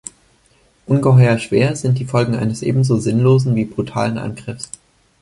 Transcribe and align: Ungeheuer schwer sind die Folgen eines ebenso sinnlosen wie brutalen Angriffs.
Ungeheuer 0.87 1.37
schwer 1.37 1.75
sind 1.75 1.99
die 1.99 2.05
Folgen 2.05 2.33
eines 2.35 2.63
ebenso 2.63 2.97
sinnlosen 2.97 3.53
wie 3.55 3.65
brutalen 3.65 4.17
Angriffs. 4.17 4.71